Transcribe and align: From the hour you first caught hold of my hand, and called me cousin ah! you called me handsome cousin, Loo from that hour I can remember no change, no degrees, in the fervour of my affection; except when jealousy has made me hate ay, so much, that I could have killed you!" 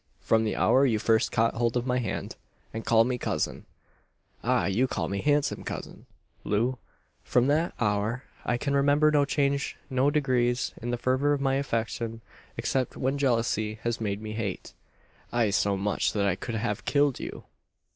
From 0.19 0.43
the 0.45 0.55
hour 0.55 0.83
you 0.83 0.97
first 0.97 1.31
caught 1.31 1.53
hold 1.53 1.77
of 1.77 1.85
my 1.85 1.99
hand, 1.99 2.35
and 2.73 2.83
called 2.83 3.05
me 3.07 3.19
cousin 3.19 3.67
ah! 4.43 4.65
you 4.65 4.87
called 4.87 5.11
me 5.11 5.21
handsome 5.21 5.63
cousin, 5.63 6.07
Loo 6.43 6.79
from 7.23 7.45
that 7.45 7.75
hour 7.79 8.23
I 8.43 8.57
can 8.57 8.73
remember 8.73 9.11
no 9.11 9.25
change, 9.25 9.77
no 9.91 10.09
degrees, 10.09 10.73
in 10.81 10.89
the 10.89 10.97
fervour 10.97 11.33
of 11.33 11.39
my 11.41 11.53
affection; 11.53 12.21
except 12.57 12.97
when 12.97 13.19
jealousy 13.19 13.75
has 13.83 14.01
made 14.01 14.23
me 14.23 14.33
hate 14.33 14.73
ay, 15.31 15.51
so 15.51 15.77
much, 15.77 16.13
that 16.13 16.25
I 16.25 16.35
could 16.35 16.55
have 16.55 16.83
killed 16.83 17.19
you!" 17.19 17.43